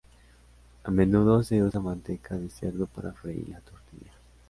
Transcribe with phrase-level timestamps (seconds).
[0.83, 4.09] A menudo se usa manteca de cerdo para freír la tortilla.